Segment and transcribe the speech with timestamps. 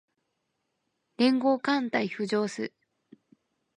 [1.17, 2.73] 連合艦隊浮上す